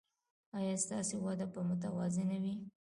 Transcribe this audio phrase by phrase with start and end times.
[0.57, 2.55] ایا ستاسو وده به متوازنه وي؟